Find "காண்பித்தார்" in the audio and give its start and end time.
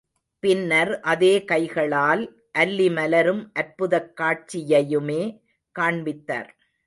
5.75-6.49